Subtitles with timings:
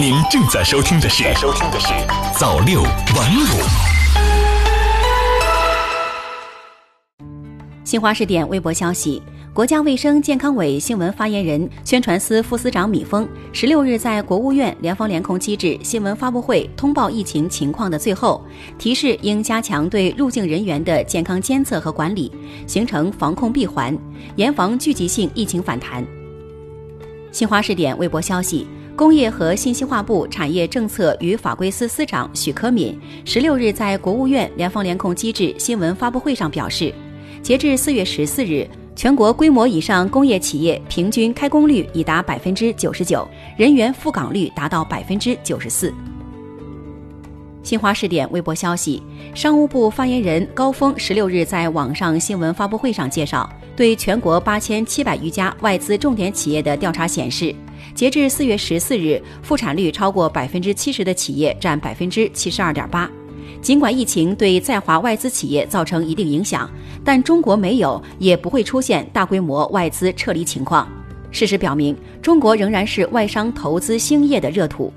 [0.00, 1.88] 您正在收听的是《收听的是
[2.38, 2.90] 早六晚五》。
[7.82, 9.20] 新华视点微博消息。
[9.52, 18.40] 国家卫生健康委新闻发言人、宣传司副司长米峰十六日在国务院联防联控机制新闻发布会通报疫情情况的最后，
[18.78, 22.30] 提示应加强对入境人员的健康监测和管理，
[22.68, 23.98] 形成防控闭环，
[24.36, 26.06] 严防聚集性疫情反弹。
[27.30, 36.92] 新华视点微博消息，工业和信息化部产业政策与法规司司长许科敏十六日在国务院联防联控机制新闻发布会上表示，
[37.42, 38.68] 截至四月十四日。
[38.96, 45.94] 全国规模以上工业企业平均开工率已达百分之九十九，人员赴岗率达到百分之九十四。
[47.62, 49.00] 新华视点微博消息，
[49.36, 57.54] 商务部发言人高峰十六日在网上新闻发布会上介绍，对全国八千七百余家外资重点企业的调查显示，
[57.94, 63.08] 截至四月十四日，复产率超过百分之七十的企业占百分之七十二点八。
[63.62, 66.68] 尽管疫情对在华外资企业造成一定影响，
[67.04, 70.88] 但中国没有也不会出现大规模外资撤离情况。
[71.30, 74.92] 事实表明，中国仍然是外商投资兴业的热土。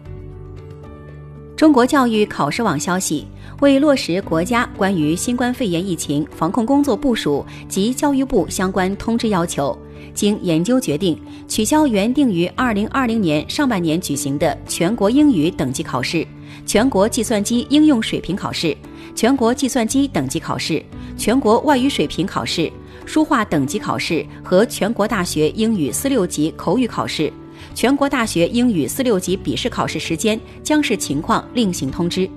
[1.55, 3.27] 中国教育考试网消息，
[3.61, 9.77] 为落实国家关于新冠肺炎疫情防控工作部署及教育部相关通知要求，
[10.15, 11.15] 经研究决定，
[11.47, 16.25] 取消原定于二零二零年上半年举行的全国英语等级考试。
[16.65, 18.75] 全国计算机应用水平考试、
[19.13, 20.83] 全国计算机等级考试、
[21.15, 22.71] 全国外语水平考试、
[23.05, 27.31] 书画等级考试和全国大学英语四六级口语考试、
[27.75, 32.27] 全国大学英语四六级笔试考试时间将视情况另行通知。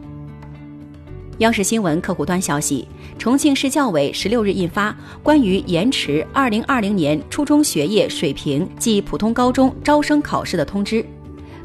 [1.39, 2.87] 央视新闻客户端消息，
[3.19, 11.05] 重庆市教委十六日印发关于延迟二零二零年初中学业水平暨普通高中招生考试的通知。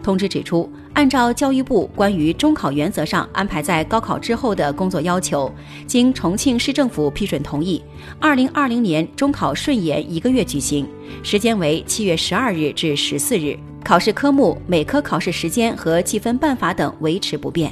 [0.02, 5.52] 通知指出，按照教育部关于中考原则上安排在高考之后的工作要求，
[5.86, 7.80] 经重庆市政府批准同意，
[8.20, 10.88] 二零二零年中考顺延一个月举行，
[11.22, 17.72] 时间为七月十二日至十四日，考试科目、每科考试时间和计分办法等维持不变。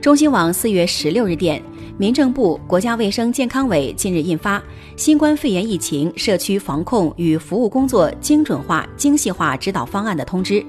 [0.00, 1.60] 中新网四月十六日电，
[1.98, 4.60] 民政部、国家卫生健康委近日印发
[4.96, 10.64] 《新冠肺炎疫情社区防控与服务工作精准化精细化指导方案》的通知。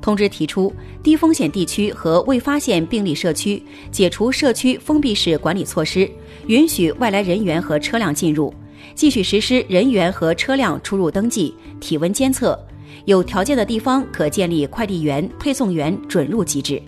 [0.00, 0.72] 通知提出，
[1.02, 6.10] 低风险地区和未发现病例社区解除社区封闭式管理措施，
[6.46, 8.52] 允许外来人员和车辆进入，
[8.94, 12.58] 继续实施人员和车辆出入登记、体温监测。
[13.04, 16.82] 有条件的地方可建立快递员、配送员准入机制。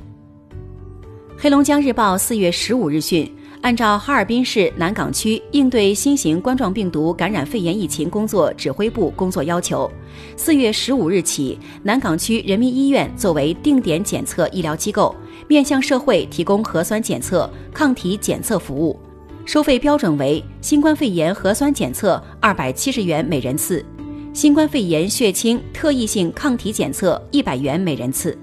[1.36, 3.30] 黑龙江日报四月十五日讯，
[3.60, 9.90] 按照哈尔滨市南岗区应对新型冠状病毒感染肺炎疫情工作指挥部工作要求，
[10.36, 15.14] 四月十五日起，南岗区人民医院作为定点检测医疗机构，
[15.46, 18.98] 面向社会提供核酸检测、抗体检测服务，
[19.44, 23.84] 收费标准为新冠肺炎核酸检测二百七十元每人次，
[24.32, 28.38] 新冠肺炎血清特异性抗体检测一百元每人次。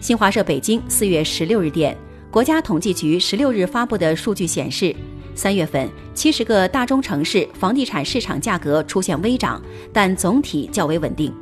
[0.00, 1.94] 新华社北京四月十六日电。
[2.30, 4.94] 国家统计局十六日发布的数据显示，
[5.34, 9.60] 三月份七十个大中城市房地产市场价格出现微涨，
[9.94, 11.32] 但总体较为稳定。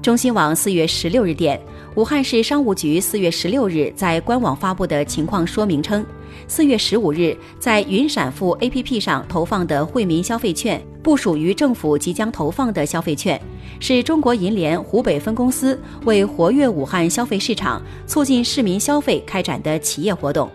[0.00, 1.60] 中新网四月十六日电，
[1.96, 6.06] 武汉市商务局四月十六日在官网发布的情况说明称，
[6.46, 13.40] 四月十五日在云闪付 APP 上投放的惠民消费券，不属于政府即将投放的消费券。
[13.80, 20.48] 是中国银联湖北分公司为活跃武汉消费市场、促进市民消费开展的企业活动。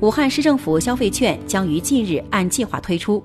[0.00, 3.22] 武汉市政府消费券将于近日按计划推出。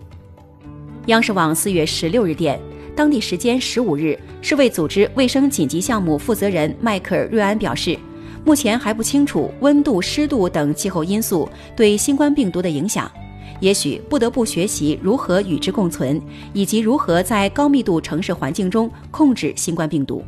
[1.08, 2.60] 央视网四月十六日电，
[2.96, 7.98] 当地时间十五日，世卫组织卫生紧急项目负责人迈克尔·瑞安表示，
[8.46, 13.12] 目前还不清楚温度、湿度等气候因素对新冠病毒的影响。
[13.60, 16.22] 也许不得不学习如何与之共存，
[16.54, 20.24] 以及如何在高密度城市环境中控制新冠病毒。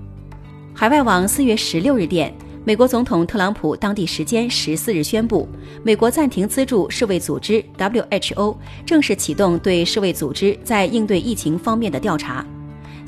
[0.73, 2.33] 海外网四月十六日电，
[2.67, 5.47] 美国总统特朗普当地时间十四日宣布，
[5.83, 12.43] 美国暂停资助世卫组织 （WHO），正式启动对世卫组织在应对疫情方面的调查。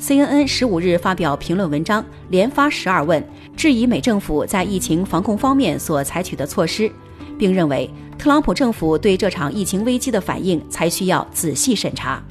[0.00, 3.20] CNN 十五日发表评论文章，连发十二问，
[3.56, 6.88] 质疑美政府在疫情防控方面所采取的措施。
[7.36, 12.22] 并认为，特朗普政府对这场疫情危机的反应才需要仔细审查。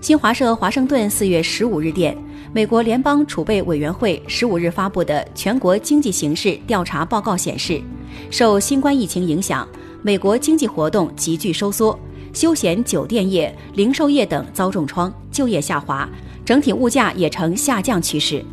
[0.00, 2.16] 新华社华盛顿四月十五日电，
[2.54, 7.82] 美国联邦储备委员会十五日发布的全国经济形势调查报告显示，
[8.30, 9.68] 受新冠疫情影响，
[10.02, 11.98] 美国经济活动急剧收缩，
[12.32, 16.08] 休闲酒店业、零售业等遭重创，就业下滑，
[16.44, 18.44] 整体物价也呈下降趋势。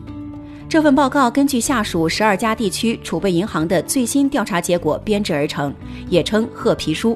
[0.67, 5.71] 这份报告根据下属十二家地区储备银行的最新调查结果编制而成，
[6.09, 7.15] 也称“褐皮书”。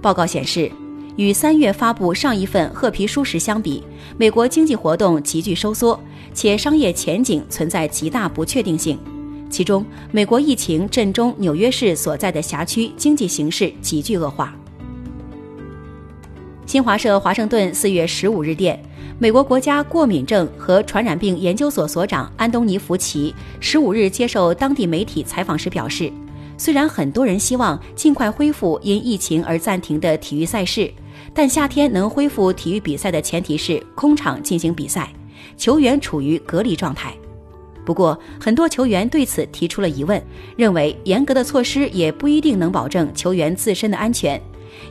[0.00, 0.70] 报告显示，
[1.16, 3.82] 与三月发布上一份褐皮书时相比，
[4.16, 5.98] 美国经济活动急剧收缩，
[6.32, 8.98] 且商业前景存在极大不确定性。
[9.50, 14.54] 其中，美国疫情震中纽约市所在的辖区经济形势急剧恶化。
[16.66, 18.80] 新华社华盛顿四月十五日电。
[19.18, 26.10] 美国国家过敏症和传染病研究所所长安东尼·福奇十五日接受当地媒体采访时表示，
[26.60, 30.92] 虽然很多人希望尽快恢复因疫情而暂停的体育赛事，
[31.32, 35.10] 但夏天能恢复体育比赛的前提是空场进行比赛，
[35.56, 37.14] 球员处于隔离状态。
[37.82, 40.22] 不过，很多球员对此提出了疑问，
[40.54, 44.38] 认为严格的措施也不一定能保证球员自身的安全，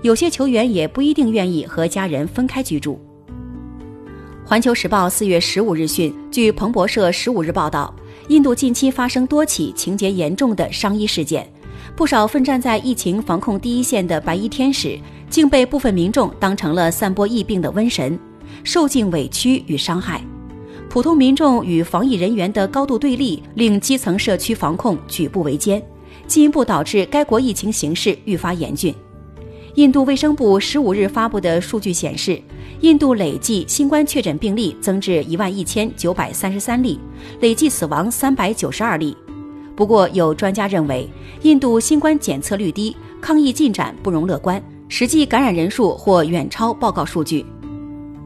[0.02, 3.00] 有些球员也不一定愿意和家人分开居住。
[4.44, 7.94] 环球时报四月十五日讯，据彭博社十五日报道，
[8.30, 11.48] 印度近期发生多起情节严重的伤医事件，
[11.96, 14.98] 不少奋战在疫情防控第一线的白衣天使，
[15.30, 18.18] 竟被部分民众当成了散播疫病的瘟神，
[18.64, 20.24] 受尽委屈与伤害。
[20.90, 25.82] 普通民众与防疫人员的高度对立，令基层社区防控举步维艰，
[26.28, 28.94] 进一步导致该国疫情形势愈发严峻。
[29.76, 32.42] 印度卫生部十五日发布的数据显示。
[32.82, 36.98] 印度累计新冠确诊病例增至一万一千九百三十三例，
[37.42, 39.18] 累计死亡三百九十二例。
[39.80, 41.08] 不过，有专家认为，
[41.44, 47.46] 印度新冠检测率低，抗疫进展不容乐观，实际感染人数或远超报告数据。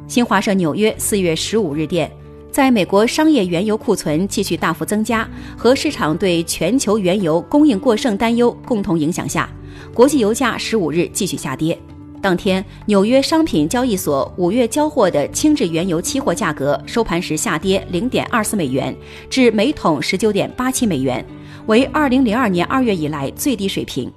[0.07, 2.11] 新华社纽约四月十五日电，
[2.51, 9.47] 在美国商业原油库存继续大幅增加和市场对全球原油供应过剩担忧共同影响下，
[9.93, 11.77] 国际油价十五日继续下跌。
[12.23, 18.95] 当天，纽约商品交易所五月交货的轻质原油期货价格收盘时下跌零点二四美元，
[19.29, 21.23] 至每桶十九点八七美元，
[21.65, 24.09] 为二零零二年二月以来最低水平。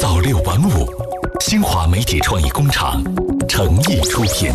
[0.00, 0.88] 早六晚五，
[1.40, 3.04] 新华媒体创意工厂
[3.46, 4.50] 诚意出品。